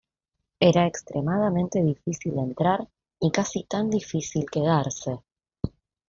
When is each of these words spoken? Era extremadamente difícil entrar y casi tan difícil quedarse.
Era 0.59 0.87
extremadamente 0.87 1.83
difícil 1.83 2.39
entrar 2.39 2.87
y 3.19 3.29
casi 3.29 3.65
tan 3.65 3.87
difícil 3.91 4.49
quedarse. 4.49 5.21